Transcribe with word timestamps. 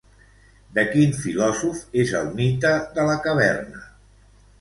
De 0.77 0.85
quin 0.93 1.11
filòsof 1.17 1.83
és 2.05 2.13
el 2.21 2.31
mite 2.39 2.71
de 2.97 3.05
la 3.11 3.19
caverna? 3.27 3.85